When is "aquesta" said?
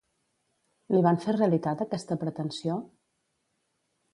1.85-2.17